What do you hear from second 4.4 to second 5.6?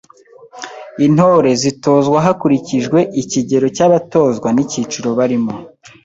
n’icyiciro barimo.